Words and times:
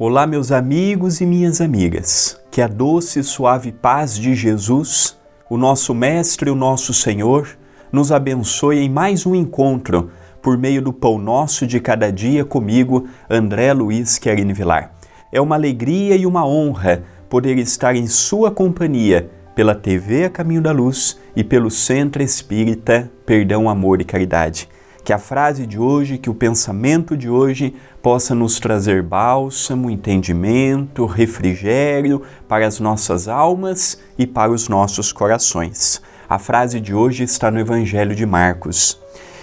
Olá, 0.00 0.28
meus 0.28 0.52
amigos 0.52 1.20
e 1.20 1.26
minhas 1.26 1.60
amigas. 1.60 2.40
Que 2.52 2.62
a 2.62 2.68
doce 2.68 3.18
e 3.18 3.24
suave 3.24 3.72
paz 3.72 4.16
de 4.16 4.32
Jesus, 4.32 5.18
o 5.50 5.56
nosso 5.56 5.92
Mestre 5.92 6.48
e 6.48 6.52
o 6.52 6.54
nosso 6.54 6.94
Senhor, 6.94 7.48
nos 7.90 8.12
abençoe 8.12 8.78
em 8.78 8.88
mais 8.88 9.26
um 9.26 9.34
encontro 9.34 10.12
por 10.40 10.56
meio 10.56 10.80
do 10.80 10.92
Pão 10.92 11.18
Nosso 11.18 11.66
de 11.66 11.80
Cada 11.80 12.12
Dia 12.12 12.44
comigo, 12.44 13.08
André 13.28 13.72
Luiz 13.72 14.18
Querini 14.18 14.52
Vilar. 14.52 14.94
É 15.32 15.40
uma 15.40 15.56
alegria 15.56 16.14
e 16.14 16.26
uma 16.26 16.46
honra 16.46 17.02
poder 17.28 17.58
estar 17.58 17.96
em 17.96 18.06
sua 18.06 18.52
companhia 18.52 19.28
pela 19.52 19.74
TV 19.74 20.26
A 20.26 20.30
Caminho 20.30 20.62
da 20.62 20.70
Luz 20.70 21.18
e 21.34 21.42
pelo 21.42 21.72
Centro 21.72 22.22
Espírita 22.22 23.10
Perdão, 23.26 23.68
Amor 23.68 24.00
e 24.00 24.04
Caridade. 24.04 24.68
Que 25.08 25.12
a 25.14 25.18
frase 25.18 25.66
de 25.66 25.78
hoje, 25.78 26.18
que 26.18 26.28
o 26.28 26.34
pensamento 26.34 27.16
de 27.16 27.30
hoje 27.30 27.74
possa 28.02 28.34
nos 28.34 28.60
trazer 28.60 29.02
bálsamo, 29.02 29.88
entendimento, 29.88 31.06
refrigério 31.06 32.20
para 32.46 32.66
as 32.66 32.78
nossas 32.78 33.26
almas 33.26 33.98
e 34.18 34.26
para 34.26 34.52
os 34.52 34.68
nossos 34.68 35.10
corações. 35.10 36.02
A 36.28 36.38
frase 36.38 36.78
de 36.78 36.92
hoje 36.94 37.24
está 37.24 37.50
no 37.50 37.58
Evangelho 37.58 38.14
de 38.14 38.26
Marcos. 38.26 39.00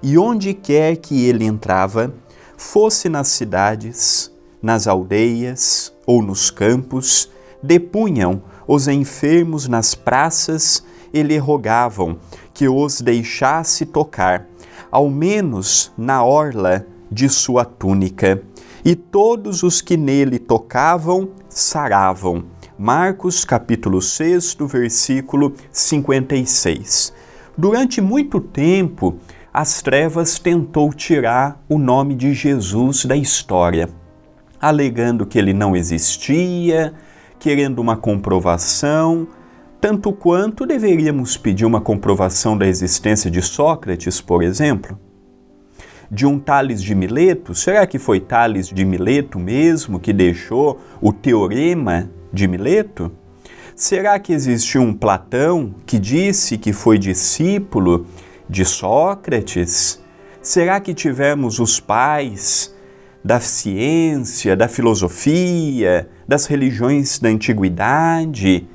E 0.00 0.16
onde 0.16 0.54
quer 0.54 0.94
que 0.94 1.26
ele 1.26 1.44
entrava, 1.44 2.14
fosse 2.56 3.08
nas 3.08 3.26
cidades, 3.26 4.30
nas 4.62 4.86
aldeias 4.86 5.92
ou 6.06 6.22
nos 6.22 6.52
campos, 6.52 7.28
depunham 7.60 8.40
os 8.64 8.86
enfermos 8.86 9.66
nas 9.66 9.92
praças 9.92 10.84
e 11.12 11.20
lhe 11.20 11.36
rogavam 11.36 12.16
que 12.54 12.68
os 12.68 13.00
deixasse 13.00 13.84
tocar 13.84 14.46
ao 14.90 15.10
menos 15.10 15.92
na 15.96 16.24
orla 16.24 16.86
de 17.10 17.28
sua 17.28 17.64
túnica, 17.64 18.42
e 18.84 18.94
todos 18.94 19.62
os 19.62 19.80
que 19.80 19.96
nele 19.96 20.38
tocavam 20.38 21.30
saravam. 21.48 22.44
Marcos 22.78 23.44
capítulo 23.44 24.00
6, 24.00 24.56
versículo 24.60 25.52
56. 25.72 27.12
Durante 27.56 28.00
muito 28.00 28.40
tempo, 28.40 29.16
as 29.52 29.82
trevas 29.82 30.38
tentou 30.38 30.92
tirar 30.92 31.60
o 31.68 31.78
nome 31.78 32.14
de 32.14 32.32
Jesus 32.32 33.04
da 33.04 33.16
história, 33.16 33.88
alegando 34.60 35.26
que 35.26 35.38
ele 35.38 35.52
não 35.52 35.74
existia, 35.74 36.94
querendo 37.40 37.80
uma 37.80 37.96
comprovação, 37.96 39.26
tanto 39.80 40.12
quanto 40.12 40.66
deveríamos 40.66 41.36
pedir 41.36 41.64
uma 41.64 41.80
comprovação 41.80 42.58
da 42.58 42.66
existência 42.66 43.30
de 43.30 43.40
Sócrates, 43.40 44.20
por 44.20 44.42
exemplo? 44.42 44.98
De 46.10 46.26
um 46.26 46.38
Tales 46.38 46.82
de 46.82 46.94
Mileto? 46.94 47.54
Será 47.54 47.86
que 47.86 47.98
foi 47.98 48.18
Tales 48.18 48.68
de 48.68 48.84
Mileto 48.84 49.38
mesmo 49.38 50.00
que 50.00 50.12
deixou 50.12 50.80
o 51.00 51.12
teorema 51.12 52.10
de 52.32 52.48
Mileto? 52.48 53.12
Será 53.76 54.18
que 54.18 54.32
existiu 54.32 54.82
um 54.82 54.92
Platão 54.92 55.74
que 55.86 55.98
disse 55.98 56.58
que 56.58 56.72
foi 56.72 56.98
discípulo 56.98 58.06
de 58.48 58.64
Sócrates? 58.64 60.02
Será 60.42 60.80
que 60.80 60.92
tivemos 60.92 61.60
os 61.60 61.78
pais 61.78 62.74
da 63.24 63.38
ciência, 63.38 64.56
da 64.56 64.66
filosofia, 64.66 66.08
das 66.26 66.46
religiões 66.46 67.20
da 67.20 67.28
antiguidade? 67.28 68.66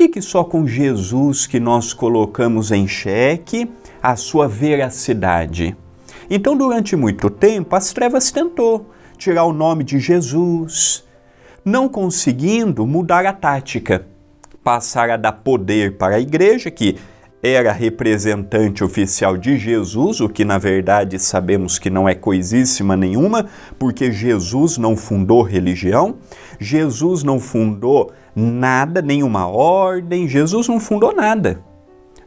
Que, 0.00 0.08
que 0.08 0.22
só 0.22 0.42
com 0.42 0.66
Jesus 0.66 1.46
que 1.46 1.60
nós 1.60 1.92
colocamos 1.92 2.72
em 2.72 2.88
xeque 2.88 3.70
a 4.02 4.16
sua 4.16 4.48
veracidade? 4.48 5.76
Então, 6.30 6.56
durante 6.56 6.96
muito 6.96 7.28
tempo, 7.28 7.76
as 7.76 7.92
trevas 7.92 8.30
tentou 8.30 8.88
tirar 9.18 9.44
o 9.44 9.52
nome 9.52 9.84
de 9.84 9.98
Jesus, 9.98 11.04
não 11.62 11.86
conseguindo 11.86 12.86
mudar 12.86 13.26
a 13.26 13.32
tática, 13.34 14.06
passar 14.64 15.10
a 15.10 15.18
dar 15.18 15.32
poder 15.32 15.98
para 15.98 16.16
a 16.16 16.20
igreja, 16.20 16.70
que 16.70 16.96
era 17.42 17.72
representante 17.72 18.84
oficial 18.84 19.36
de 19.36 19.56
Jesus, 19.56 20.20
o 20.20 20.28
que 20.28 20.44
na 20.44 20.58
verdade 20.58 21.18
sabemos 21.18 21.78
que 21.78 21.88
não 21.88 22.06
é 22.06 22.14
coisíssima 22.14 22.96
nenhuma, 22.96 23.46
porque 23.78 24.12
Jesus 24.12 24.76
não 24.76 24.94
fundou 24.94 25.42
religião, 25.42 26.16
Jesus 26.58 27.22
não 27.22 27.40
fundou 27.40 28.12
nada, 28.36 29.00
nenhuma 29.00 29.46
ordem, 29.46 30.28
Jesus 30.28 30.68
não 30.68 30.78
fundou 30.78 31.14
nada. 31.14 31.62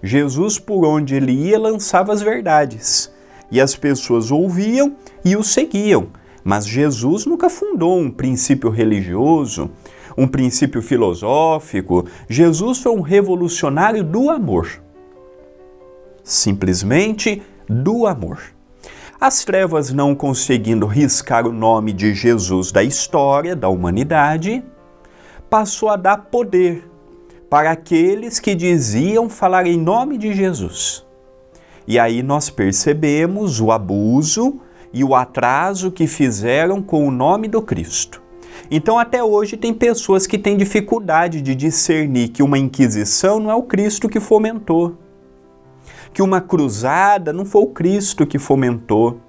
Jesus, 0.01 0.59
por 0.59 0.83
onde 0.85 1.15
ele 1.15 1.31
ia, 1.31 1.59
lançava 1.59 2.11
as 2.11 2.21
verdades. 2.21 3.11
E 3.51 3.61
as 3.61 3.75
pessoas 3.75 4.31
ouviam 4.31 4.95
e 5.23 5.37
o 5.37 5.43
seguiam. 5.43 6.07
Mas 6.43 6.67
Jesus 6.67 7.25
nunca 7.25 7.49
fundou 7.49 7.97
um 7.99 8.11
princípio 8.11 8.69
religioso, 8.69 9.69
um 10.17 10.27
princípio 10.27 10.81
filosófico. 10.81 12.05
Jesus 12.27 12.79
foi 12.79 12.91
um 12.91 12.99
revolucionário 12.99 14.03
do 14.03 14.29
amor 14.29 14.82
simplesmente 16.23 17.41
do 17.67 18.07
amor. 18.07 18.39
As 19.19 19.45
trevas 19.45 19.91
não 19.91 20.15
conseguindo 20.15 20.85
riscar 20.85 21.47
o 21.47 21.53
nome 21.53 21.93
de 21.93 22.13
Jesus 22.13 22.71
da 22.71 22.83
história 22.83 23.55
da 23.55 23.69
humanidade, 23.69 24.63
passou 25.49 25.89
a 25.89 25.95
dar 25.95 26.17
poder 26.17 26.89
para 27.49 27.71
aqueles 27.71 28.39
que 28.39 28.55
diziam 28.55 29.29
falar 29.29 29.67
em 29.67 29.77
nome 29.77 30.17
de 30.17 30.33
Jesus. 30.33 31.05
E 31.87 31.99
aí 31.99 32.23
nós 32.23 32.49
percebemos 32.49 33.61
o 33.61 33.71
abuso 33.71 34.59
e 34.91 35.03
o 35.03 35.13
atraso 35.13 35.91
que 35.91 36.07
fizeram 36.07 36.81
com 36.81 37.07
o 37.07 37.11
nome 37.11 37.47
do 37.47 37.61
Cristo. 37.61 38.21
Então, 38.71 38.97
até 38.97 39.23
hoje, 39.23 39.57
tem 39.57 39.73
pessoas 39.73 40.25
que 40.25 40.37
têm 40.37 40.55
dificuldade 40.55 41.41
de 41.41 41.53
discernir 41.53 42.29
que 42.29 42.43
uma 42.43 42.57
Inquisição 42.57 43.39
não 43.39 43.51
é 43.51 43.55
o 43.55 43.63
Cristo 43.63 44.07
que 44.07 44.19
fomentou 44.19 44.97
que 46.13 46.21
uma 46.21 46.39
cruzada 46.39 47.33
não 47.33 47.43
foi 47.43 47.63
o 47.63 47.67
Cristo 47.67 48.25
que 48.25 48.37
fomentou, 48.37 49.19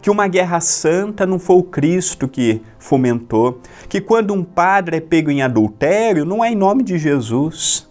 que 0.00 0.10
uma 0.10 0.28
guerra 0.28 0.60
santa 0.60 1.26
não 1.26 1.38
foi 1.38 1.56
o 1.56 1.62
Cristo 1.62 2.28
que 2.28 2.62
fomentou, 2.78 3.60
que 3.88 4.00
quando 4.00 4.32
um 4.32 4.44
padre 4.44 4.98
é 4.98 5.00
pego 5.00 5.30
em 5.30 5.42
adultério 5.42 6.24
não 6.24 6.44
é 6.44 6.52
em 6.52 6.56
nome 6.56 6.84
de 6.84 6.96
Jesus, 6.96 7.88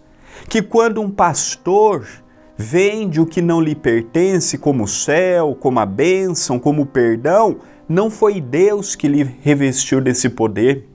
que 0.48 0.62
quando 0.62 1.00
um 1.00 1.10
pastor 1.10 2.06
vende 2.56 3.20
o 3.20 3.26
que 3.26 3.42
não 3.42 3.60
lhe 3.60 3.74
pertence, 3.74 4.56
como 4.56 4.84
o 4.84 4.88
céu, 4.88 5.56
como 5.58 5.78
a 5.78 5.86
bênção, 5.86 6.58
como 6.58 6.82
o 6.82 6.86
perdão, 6.86 7.58
não 7.88 8.10
foi 8.10 8.40
Deus 8.40 8.96
que 8.96 9.06
lhe 9.06 9.22
revestiu 9.42 10.00
desse 10.00 10.28
poder. 10.28 10.88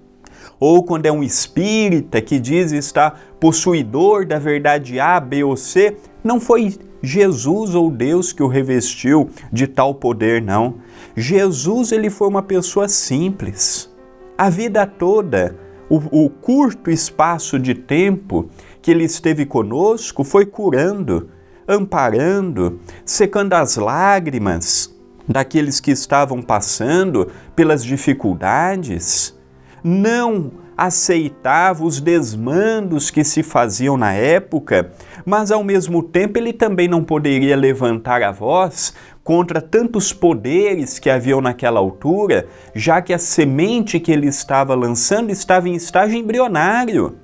Ou 0.60 0.84
quando 0.84 1.06
é 1.06 1.12
um 1.12 1.24
espírita 1.24 2.22
que 2.22 2.40
diz 2.40 2.72
estar 2.72 3.20
possuidor 3.40 4.26
da 4.26 4.40
verdade 4.40 5.00
A, 5.00 5.20
B 5.20 5.44
ou 5.44 5.56
C, 5.56 5.98
não 6.24 6.40
foi 6.40 6.78
Jesus 7.06 7.76
ou 7.76 7.92
Deus 7.92 8.32
que 8.32 8.42
o 8.42 8.48
revestiu 8.48 9.30
de 9.52 9.68
tal 9.68 9.94
poder, 9.94 10.42
não. 10.42 10.76
Jesus 11.18 11.92
ele 11.92 12.10
foi 12.10 12.30
uma 12.30 12.42
pessoa 12.42 12.88
simples. 12.88 13.94
A 14.38 14.50
vida 14.50 14.88
toda, 14.88 15.58
o, 15.90 16.26
o 16.26 16.30
curto 16.30 16.90
espaço 16.90 17.60
de 17.60 17.76
tempo 17.76 18.50
que 18.82 18.90
ele 18.90 19.04
esteve 19.04 19.46
conosco 19.46 20.24
foi 20.24 20.46
curando, 20.46 21.30
amparando, 21.68 22.80
secando 23.06 23.52
as 23.52 23.76
lágrimas 23.76 24.96
daqueles 25.28 25.82
que 25.82 25.92
estavam 25.92 26.42
passando 26.42 27.30
pelas 27.54 27.84
dificuldades. 27.84 29.38
Não 29.84 30.63
aceitava 30.78 31.84
os 31.84 32.00
desmandos 32.00 33.10
que 33.10 33.24
se 33.24 33.44
faziam 33.44 33.96
na 33.96 34.14
época, 34.14 34.92
mas 35.26 35.52
ao 35.52 35.64
mesmo 35.64 36.02
tempo 36.04 36.38
ele 36.38 36.54
também 36.54 36.88
não 36.88 37.04
poderia 37.04 37.56
levantar 37.56 38.22
a 38.24 38.32
voz 38.32 38.94
contra 39.24 39.62
tantos 39.62 40.12
poderes 40.12 41.00
que 41.00 41.10
haviam 41.10 41.40
naquela 41.40 41.80
altura, 41.80 42.48
já 42.76 43.02
que 43.02 43.14
a 43.14 43.18
semente 43.18 44.00
que 44.00 44.12
ele 44.12 44.28
estava 44.28 44.76
lançando 44.76 45.32
estava 45.32 45.70
em 45.70 45.76
estágio 45.76 46.18
embrionário. 46.18 47.18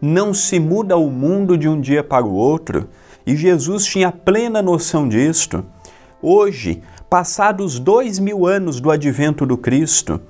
Não 0.00 0.34
se 0.34 0.58
muda 0.58 0.96
o 0.96 1.10
mundo 1.10 1.56
de 1.56 1.68
um 1.68 1.80
dia 1.80 2.02
para 2.02 2.24
o 2.24 2.34
outro, 2.34 2.88
e 3.26 3.36
Jesus 3.36 3.86
tinha 3.86 4.10
plena 4.10 4.60
noção 4.60 5.08
disto. 5.08 5.64
Hoje, 6.20 6.82
passados 7.08 7.78
dois 7.78 8.18
mil 8.18 8.46
anos 8.46 8.80
do 8.80 8.90
advento 8.90 9.46
do 9.46 9.56
Cristo, 9.56 10.20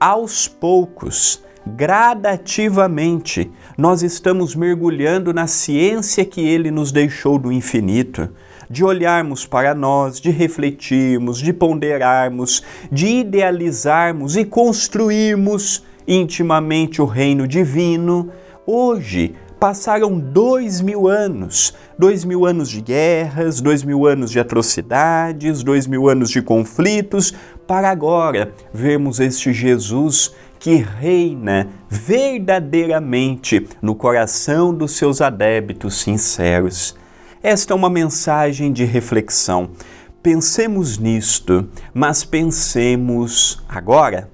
aos 0.00 0.48
poucos, 0.48 1.41
gradativamente, 1.66 3.50
nós 3.76 4.02
estamos 4.02 4.54
mergulhando 4.54 5.32
na 5.32 5.46
ciência 5.46 6.24
que 6.24 6.40
ele 6.40 6.70
nos 6.70 6.92
deixou 6.92 7.38
do 7.38 7.52
infinito, 7.52 8.28
de 8.68 8.84
olharmos 8.84 9.46
para 9.46 9.74
nós, 9.74 10.20
de 10.20 10.30
refletirmos, 10.30 11.38
de 11.38 11.52
ponderarmos, 11.52 12.62
de 12.90 13.06
idealizarmos 13.06 14.36
e 14.36 14.44
construirmos 14.44 15.84
intimamente 16.06 17.00
o 17.00 17.04
reino 17.04 17.46
divino. 17.46 18.30
Hoje, 18.66 19.34
passaram 19.60 20.18
dois 20.18 20.80
mil 20.80 21.06
anos 21.06 21.74
dois 22.02 22.24
mil 22.24 22.44
anos 22.44 22.68
de 22.68 22.80
guerras, 22.80 23.60
dois 23.60 23.84
mil 23.84 24.06
anos 24.08 24.32
de 24.32 24.40
atrocidades, 24.40 25.62
dois 25.62 25.86
mil 25.86 26.08
anos 26.08 26.30
de 26.30 26.42
conflitos, 26.42 27.32
para 27.64 27.90
agora 27.90 28.52
vermos 28.74 29.20
este 29.20 29.52
Jesus 29.52 30.34
que 30.62 30.76
reina 30.76 31.68
verdadeiramente 31.88 33.66
no 33.82 33.96
coração 33.96 34.72
dos 34.72 34.92
seus 34.92 35.20
adébitos 35.20 35.96
sinceros. 36.00 36.94
Esta 37.42 37.74
é 37.74 37.76
uma 37.76 37.90
mensagem 37.90 38.72
de 38.72 38.84
reflexão. 38.84 39.70
Pensemos 40.22 40.98
nisto, 40.98 41.68
mas 41.92 42.22
pensemos 42.22 43.60
agora 43.68 44.30